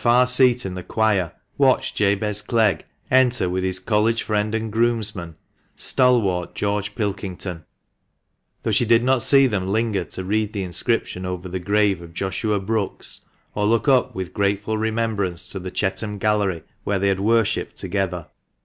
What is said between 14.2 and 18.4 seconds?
grateful remembrance to the Chetham Gallery, where they had worshipped together.